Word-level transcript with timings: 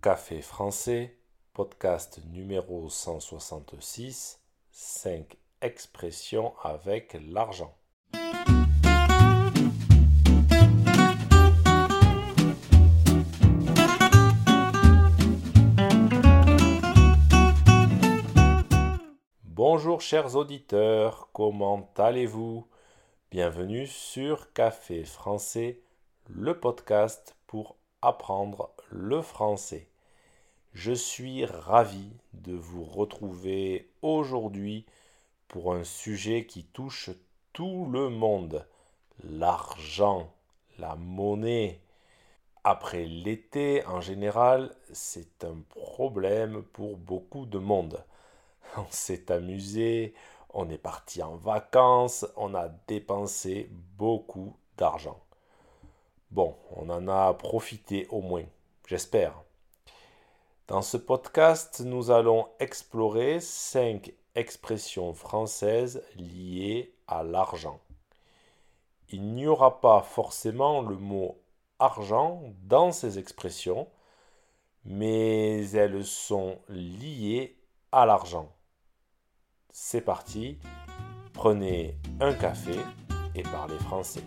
Café 0.00 0.42
français, 0.42 1.18
podcast 1.54 2.20
numéro 2.30 2.88
166, 2.88 4.40
5 4.70 5.36
expressions 5.60 6.54
avec 6.62 7.16
l'argent. 7.28 7.76
Bonjour 19.44 20.00
chers 20.00 20.36
auditeurs, 20.36 21.28
comment 21.32 21.90
allez-vous? 21.96 22.68
Bienvenue 23.32 23.88
sur 23.88 24.52
Café 24.52 25.02
français, 25.02 25.82
le 26.28 26.56
podcast 26.60 27.36
pour 27.48 27.76
apprendre 28.02 28.70
le 28.90 29.22
français. 29.22 29.88
Je 30.72 30.92
suis 30.92 31.44
ravi 31.44 32.10
de 32.32 32.54
vous 32.54 32.84
retrouver 32.84 33.90
aujourd'hui 34.02 34.86
pour 35.48 35.74
un 35.74 35.84
sujet 35.84 36.46
qui 36.46 36.64
touche 36.64 37.10
tout 37.52 37.86
le 37.90 38.10
monde, 38.10 38.66
l'argent, 39.24 40.32
la 40.78 40.94
monnaie. 40.94 41.80
Après 42.64 43.04
l'été, 43.04 43.84
en 43.86 44.00
général, 44.00 44.74
c'est 44.92 45.44
un 45.44 45.56
problème 45.70 46.62
pour 46.62 46.96
beaucoup 46.96 47.46
de 47.46 47.58
monde. 47.58 48.04
On 48.76 48.86
s'est 48.90 49.32
amusé, 49.32 50.14
on 50.50 50.68
est 50.70 50.78
parti 50.78 51.22
en 51.22 51.36
vacances, 51.36 52.26
on 52.36 52.54
a 52.54 52.68
dépensé 52.86 53.70
beaucoup 53.96 54.56
d'argent. 54.76 55.20
Bon, 56.30 56.56
on 56.76 56.90
en 56.90 57.08
a 57.08 57.32
profité 57.32 58.06
au 58.10 58.20
moins, 58.20 58.44
j'espère. 58.86 59.42
Dans 60.66 60.82
ce 60.82 60.98
podcast, 60.98 61.80
nous 61.82 62.10
allons 62.10 62.48
explorer 62.60 63.40
cinq 63.40 64.12
expressions 64.34 65.14
françaises 65.14 66.04
liées 66.16 66.94
à 67.06 67.22
l'argent. 67.22 67.80
Il 69.08 69.34
n'y 69.34 69.46
aura 69.46 69.80
pas 69.80 70.02
forcément 70.02 70.82
le 70.82 70.96
mot 70.96 71.40
argent 71.78 72.42
dans 72.64 72.92
ces 72.92 73.18
expressions, 73.18 73.88
mais 74.84 75.70
elles 75.70 76.04
sont 76.04 76.58
liées 76.68 77.56
à 77.90 78.04
l'argent. 78.04 78.52
C'est 79.70 80.02
parti, 80.02 80.58
prenez 81.32 81.96
un 82.20 82.34
café 82.34 82.76
et 83.34 83.42
parlez 83.44 83.78
français. 83.78 84.24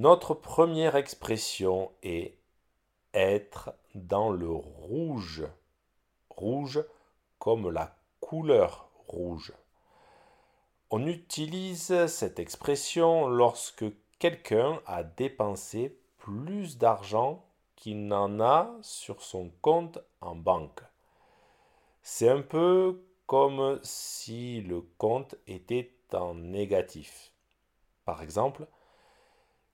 Notre 0.00 0.32
première 0.32 0.96
expression 0.96 1.92
est 2.02 2.34
être 3.12 3.74
dans 3.94 4.30
le 4.30 4.48
rouge. 4.48 5.44
Rouge 6.30 6.82
comme 7.38 7.68
la 7.68 7.94
couleur 8.18 8.88
rouge. 9.08 9.52
On 10.88 11.06
utilise 11.06 12.06
cette 12.06 12.38
expression 12.38 13.28
lorsque 13.28 13.84
quelqu'un 14.18 14.80
a 14.86 15.02
dépensé 15.02 15.98
plus 16.16 16.78
d'argent 16.78 17.44
qu'il 17.76 18.06
n'en 18.06 18.40
a 18.40 18.74
sur 18.80 19.20
son 19.20 19.50
compte 19.60 19.98
en 20.22 20.34
banque. 20.34 20.80
C'est 22.00 22.30
un 22.30 22.40
peu 22.40 23.04
comme 23.26 23.78
si 23.82 24.62
le 24.62 24.80
compte 24.96 25.34
était 25.46 25.92
en 26.14 26.32
négatif. 26.32 27.32
Par 28.06 28.22
exemple, 28.22 28.66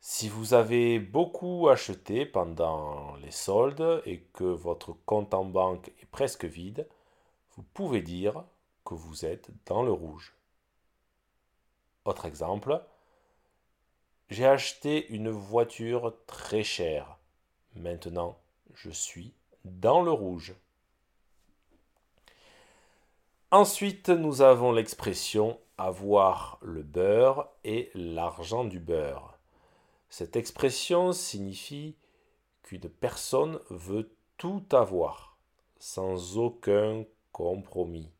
si 0.00 0.28
vous 0.28 0.54
avez 0.54 0.98
beaucoup 0.98 1.68
acheté 1.68 2.24
pendant 2.24 3.16
les 3.16 3.30
soldes 3.30 4.02
et 4.06 4.20
que 4.32 4.44
votre 4.44 4.94
compte 5.04 5.34
en 5.34 5.44
banque 5.44 5.92
est 6.00 6.10
presque 6.10 6.46
vide, 6.46 6.88
vous 7.56 7.62
pouvez 7.74 8.00
dire 8.00 8.44
que 8.84 8.94
vous 8.94 9.26
êtes 9.26 9.50
dans 9.66 9.82
le 9.82 9.92
rouge. 9.92 10.34
Autre 12.06 12.24
exemple, 12.24 12.82
j'ai 14.30 14.46
acheté 14.46 15.06
une 15.12 15.28
voiture 15.28 16.14
très 16.26 16.62
chère. 16.62 17.18
Maintenant, 17.74 18.38
je 18.74 18.90
suis 18.90 19.34
dans 19.64 20.00
le 20.00 20.12
rouge. 20.12 20.54
Ensuite, 23.50 24.08
nous 24.08 24.40
avons 24.40 24.72
l'expression 24.72 25.58
avoir 25.76 26.58
le 26.62 26.82
beurre 26.82 27.48
et 27.64 27.90
l'argent 27.94 28.64
du 28.64 28.78
beurre. 28.78 29.29
Cette 30.10 30.36
expression 30.36 31.12
signifie 31.12 31.96
qu'une 32.62 32.88
personne 32.88 33.60
veut 33.70 34.14
tout 34.36 34.64
avoir, 34.72 35.38
sans 35.78 36.36
aucun 36.36 37.04
compromis. 37.32 38.10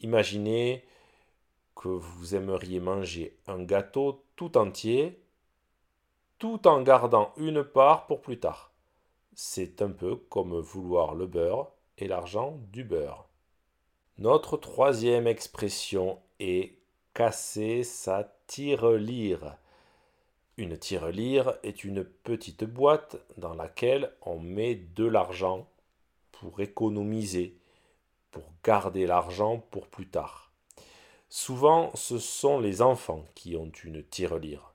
Imaginez 0.00 0.84
que 1.76 1.88
vous 1.88 2.34
aimeriez 2.34 2.80
manger 2.80 3.38
un 3.46 3.62
gâteau 3.62 4.24
tout 4.36 4.56
entier, 4.56 5.22
tout 6.38 6.66
en 6.66 6.82
gardant 6.82 7.32
une 7.36 7.62
part 7.62 8.06
pour 8.06 8.20
plus 8.20 8.40
tard. 8.40 8.72
C'est 9.34 9.82
un 9.82 9.90
peu 9.90 10.16
comme 10.16 10.58
vouloir 10.58 11.14
le 11.14 11.26
beurre 11.26 11.72
et 11.98 12.08
l'argent 12.08 12.58
du 12.72 12.84
beurre. 12.84 13.28
Notre 14.18 14.56
troisième 14.56 15.26
expression 15.26 16.18
est 16.40 16.78
casser 17.14 17.82
sa 17.82 18.34
tirelire. 18.46 19.56
Une 20.58 20.76
tirelire 20.76 21.54
est 21.62 21.82
une 21.82 22.04
petite 22.04 22.64
boîte 22.64 23.16
dans 23.38 23.54
laquelle 23.54 24.12
on 24.20 24.38
met 24.38 24.74
de 24.74 25.06
l'argent 25.06 25.66
pour 26.30 26.60
économiser, 26.60 27.56
pour 28.30 28.44
garder 28.62 29.06
l'argent 29.06 29.64
pour 29.70 29.86
plus 29.86 30.08
tard. 30.08 30.52
Souvent, 31.30 31.90
ce 31.94 32.18
sont 32.18 32.60
les 32.60 32.82
enfants 32.82 33.24
qui 33.34 33.56
ont 33.56 33.72
une 33.82 34.02
tirelire. 34.02 34.74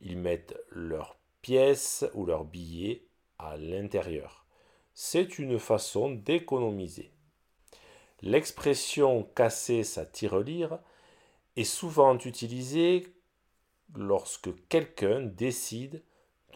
Ils 0.00 0.16
mettent 0.16 0.56
leurs 0.70 1.16
pièces 1.42 2.04
ou 2.14 2.24
leurs 2.24 2.44
billets 2.44 3.02
à 3.40 3.56
l'intérieur. 3.56 4.46
C'est 4.94 5.40
une 5.40 5.58
façon 5.58 6.10
d'économiser. 6.10 7.10
L'expression 8.22 9.24
casser 9.34 9.82
sa 9.82 10.06
tirelire 10.06 10.78
est 11.56 11.64
souvent 11.64 12.16
utilisée 12.18 13.12
lorsque 13.94 14.50
quelqu'un 14.68 15.20
décide 15.20 16.02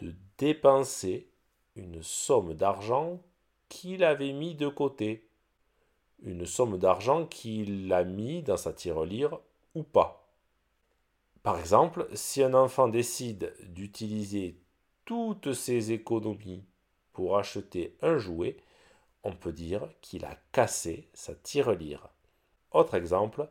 de 0.01 0.13
dépenser 0.37 1.29
une 1.75 2.01
somme 2.01 2.53
d'argent 2.53 3.21
qu'il 3.69 4.03
avait 4.03 4.33
mis 4.33 4.55
de 4.55 4.67
côté, 4.67 5.27
une 6.23 6.45
somme 6.45 6.77
d'argent 6.77 7.25
qu'il 7.25 7.91
a 7.91 8.03
mis 8.03 8.41
dans 8.41 8.57
sa 8.57 8.73
tirelire 8.73 9.39
ou 9.73 9.83
pas. 9.83 10.25
Par 11.43 11.59
exemple, 11.59 12.07
si 12.13 12.41
un 12.41 12.53
enfant 12.53 12.87
décide 12.87 13.53
d'utiliser 13.67 14.57
toutes 15.05 15.53
ses 15.53 15.91
économies 15.91 16.63
pour 17.13 17.37
acheter 17.37 17.95
un 18.01 18.17
jouet, 18.17 18.57
on 19.23 19.33
peut 19.33 19.53
dire 19.53 19.87
qu'il 20.01 20.25
a 20.25 20.37
cassé 20.51 21.09
sa 21.13 21.35
tirelire. 21.35 22.09
Autre 22.71 22.95
exemple, 22.95 23.49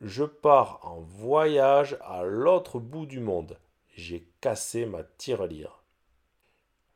je 0.00 0.24
pars 0.24 0.80
en 0.82 1.00
voyage 1.00 1.98
à 2.00 2.22
l'autre 2.22 2.78
bout 2.78 3.06
du 3.06 3.20
monde. 3.20 3.58
J'ai 3.94 4.26
cassé 4.40 4.86
ma 4.86 5.02
tirelire. 5.02 5.82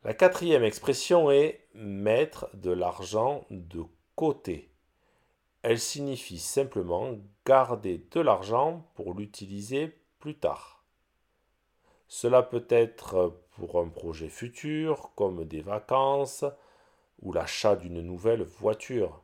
La 0.04 0.14
quatrième 0.14 0.64
expression 0.64 1.30
est 1.30 1.66
mettre 1.74 2.48
de 2.54 2.70
l'argent 2.70 3.44
de 3.50 3.82
côté. 4.16 4.70
Elle 5.62 5.80
signifie 5.80 6.38
simplement 6.38 7.16
garder 7.46 8.06
de 8.10 8.20
l'argent 8.20 8.86
pour 8.94 9.14
l'utiliser 9.14 9.98
plus 10.18 10.36
tard. 10.36 10.84
Cela 12.08 12.42
peut 12.42 12.66
être 12.68 13.40
pour 13.52 13.80
un 13.80 13.88
projet 13.88 14.28
futur 14.28 15.10
comme 15.14 15.44
des 15.44 15.62
vacances 15.62 16.44
ou 17.22 17.32
l'achat 17.32 17.76
d'une 17.76 18.02
nouvelle 18.02 18.42
voiture. 18.42 19.22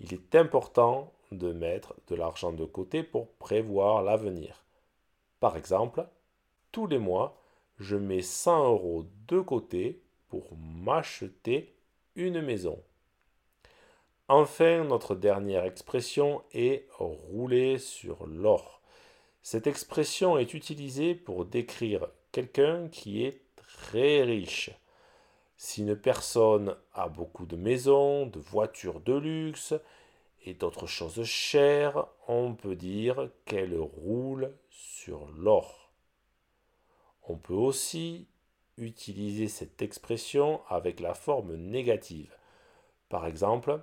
Il 0.00 0.12
est 0.12 0.34
important 0.34 1.12
de 1.32 1.52
mettre 1.52 1.94
de 2.08 2.14
l'argent 2.14 2.52
de 2.52 2.64
côté 2.64 3.02
pour 3.02 3.28
prévoir 3.34 4.02
l'avenir. 4.02 4.64
Par 5.40 5.56
exemple, 5.56 6.06
tous 6.70 6.86
les 6.86 6.98
mois, 6.98 7.36
je 7.78 7.96
mets 7.96 8.22
100 8.22 8.66
euros 8.72 9.06
de 9.28 9.40
côté 9.40 10.00
pour 10.28 10.56
m'acheter 10.56 11.74
une 12.14 12.40
maison. 12.40 12.78
Enfin, 14.28 14.84
notre 14.84 15.14
dernière 15.14 15.64
expression 15.64 16.42
est 16.52 16.86
rouler 16.98 17.78
sur 17.78 18.26
l'or. 18.26 18.80
Cette 19.42 19.66
expression 19.66 20.38
est 20.38 20.54
utilisée 20.54 21.14
pour 21.14 21.44
décrire 21.44 22.06
quelqu'un 22.30 22.88
qui 22.88 23.24
est 23.24 23.42
très 23.56 24.22
riche. 24.22 24.70
Si 25.56 25.82
une 25.82 25.96
personne 25.96 26.76
a 26.94 27.08
beaucoup 27.08 27.46
de 27.46 27.56
maisons, 27.56 28.26
de 28.26 28.40
voitures 28.40 29.00
de 29.00 29.14
luxe, 29.14 29.74
et 30.44 30.54
d'autres 30.54 30.86
choses 30.86 31.22
chères, 31.24 32.06
on 32.28 32.54
peut 32.54 32.76
dire 32.76 33.30
qu'elle 33.44 33.78
roule 33.78 34.54
sur 34.70 35.26
l'or. 35.36 35.92
On 37.22 37.36
peut 37.36 37.54
aussi 37.54 38.26
utiliser 38.76 39.48
cette 39.48 39.82
expression 39.82 40.62
avec 40.68 41.00
la 41.00 41.14
forme 41.14 41.54
négative. 41.54 42.36
Par 43.08 43.26
exemple, 43.26 43.80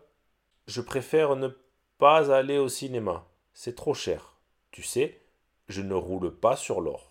je 0.67 0.81
préfère 0.81 1.35
ne 1.35 1.50
pas 1.97 2.33
aller 2.33 2.57
au 2.57 2.69
cinéma, 2.69 3.27
c'est 3.53 3.75
trop 3.75 3.94
cher. 3.94 4.38
Tu 4.71 4.83
sais, 4.83 5.21
je 5.67 5.81
ne 5.81 5.94
roule 5.94 6.35
pas 6.35 6.56
sur 6.56 6.81
l'or. 6.81 7.09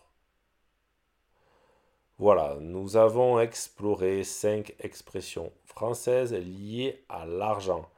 Voilà, 2.18 2.56
nous 2.60 2.96
avons 2.96 3.38
exploré 3.38 4.24
cinq 4.24 4.74
expressions 4.80 5.52
françaises 5.64 6.34
liées 6.34 7.04
à 7.08 7.26
l'argent. 7.26 7.88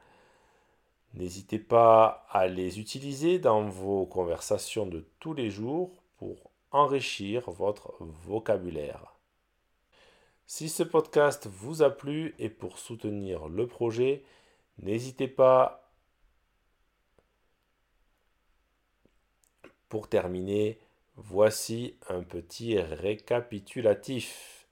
N'hésitez 1.13 1.59
pas 1.59 2.25
à 2.29 2.47
les 2.47 2.79
utiliser 2.79 3.37
dans 3.37 3.63
vos 3.67 4.05
conversations 4.05 4.85
de 4.85 5.05
tous 5.19 5.33
les 5.33 5.49
jours 5.49 5.91
pour 6.17 6.51
enrichir 6.71 7.51
votre 7.51 7.95
vocabulaire. 7.99 9.15
Si 10.47 10.69
ce 10.69 10.83
podcast 10.83 11.47
vous 11.47 11.81
a 11.81 11.89
plu 11.89 12.33
et 12.39 12.49
pour 12.49 12.77
soutenir 12.77 13.47
le 13.49 13.67
projet, 13.67 14.23
n'hésitez 14.79 15.27
pas 15.27 15.91
pour 19.89 20.07
terminer, 20.07 20.79
voici 21.17 21.95
un 22.07 22.23
petit 22.23 22.79
récapitulatif. 22.79 24.65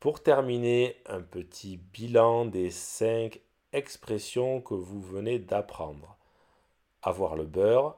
Pour 0.00 0.22
terminer, 0.22 0.96
un 1.06 1.20
petit 1.20 1.76
bilan 1.76 2.46
des 2.46 2.70
5 2.70 3.40
expression 3.76 4.60
que 4.60 4.74
vous 4.74 5.00
venez 5.00 5.38
d'apprendre. 5.38 6.16
Avoir 7.02 7.36
le 7.36 7.44
beurre 7.44 7.96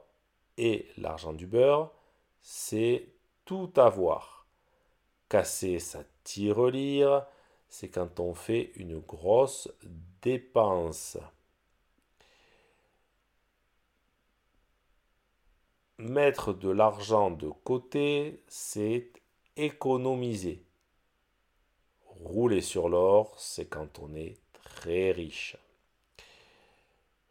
et 0.59 0.87
l'argent 0.99 1.33
du 1.33 1.47
beurre, 1.47 1.93
c'est 2.43 3.09
tout 3.45 3.71
avoir. 3.77 4.47
Casser 5.29 5.79
sa 5.79 6.03
tirelire, 6.25 7.25
c'est 7.69 7.89
quand 7.89 8.21
on 8.21 8.35
fait 8.35 8.73
une 8.77 8.99
grosse 8.99 9.71
dépense. 10.23 11.19
Mettre 15.99 16.53
de 16.53 16.71
l'argent 16.71 17.31
de 17.31 17.51
côté, 17.65 18.43
c'est 18.49 19.11
économiser. 19.57 20.63
Rouler 22.07 22.61
sur 22.61 22.89
l'or, 22.89 23.35
c'est 23.39 23.67
quand 23.67 23.99
on 23.99 24.15
est 24.15 24.37
très 24.53 25.13
riche. 25.13 25.57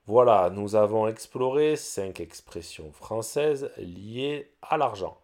Voilà, 0.08 0.50
nous 0.50 0.78
avons 0.78 1.06
exploré 1.10 1.76
cinq 1.76 2.22
expressions 2.22 2.94
françaises 2.94 3.70
liées 3.78 4.50
à 4.62 4.78
l'argent. 4.78 5.18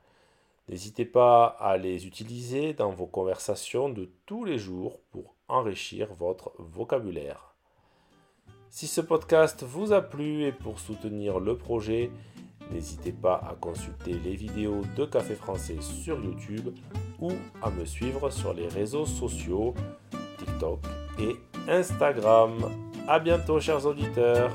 N'hésitez 0.68 1.06
pas 1.06 1.46
à 1.46 1.78
les 1.78 2.06
utiliser 2.06 2.74
dans 2.74 2.90
vos 2.90 3.06
conversations 3.06 3.88
de 3.88 4.12
tous 4.26 4.44
les 4.44 4.58
jours 4.58 5.00
pour 5.12 5.36
enrichir 5.48 6.14
votre 6.16 6.52
vocabulaire. 6.58 7.56
Si 8.70 8.88
ce 8.88 9.00
podcast 9.00 9.64
vous 9.64 9.94
a 9.94 10.02
plu 10.02 10.44
et 10.44 10.52
pour 10.52 10.80
soutenir 10.80 11.40
le 11.40 11.58
projet, 11.58 12.12
n'hésitez 12.70 13.14
pas 13.14 13.36
à 13.36 13.56
consulter 13.56 14.20
les 14.20 14.36
vidéos 14.36 14.82
de 14.98 15.06
Café 15.06 15.36
Français 15.36 15.80
sur 15.80 16.22
YouTube 16.22 16.76
ou 17.22 17.32
à 17.62 17.70
me 17.70 17.86
suivre 17.86 18.30
sur 18.30 18.54
les 18.54 18.68
réseaux 18.68 19.06
sociaux 19.06 19.76
TikTok 20.40 20.82
et 21.20 21.38
Instagram. 21.70 22.70
A 23.08 23.20
bientôt 23.20 23.62
chers 23.62 23.86
auditeurs 23.86 24.52